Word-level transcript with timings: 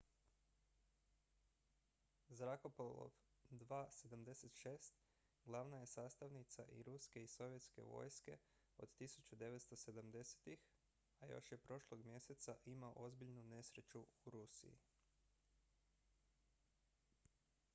zrakoplov 2.37 3.11
il-76 3.53 4.87
glavna 5.49 5.81
je 5.81 5.89
sastavnica 5.91 6.65
i 6.77 6.81
ruske 6.87 7.23
i 7.25 7.27
sovjetske 7.35 7.83
vojske 7.89 8.39
od 8.87 8.95
1970-ih 9.01 10.65
a 11.19 11.27
još 11.35 11.51
je 11.51 11.57
prošlog 11.67 12.03
mjeseca 12.05 12.57
imao 12.75 12.93
ozbiljnu 12.95 13.43
nesreću 13.53 14.07
u 14.25 14.29
rusiji 14.39 14.77